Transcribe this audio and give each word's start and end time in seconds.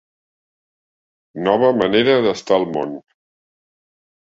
«nova 1.49 1.69
manera 1.83 2.17
d'estar 2.25 2.59
al 2.59 2.69
món». 2.73 2.99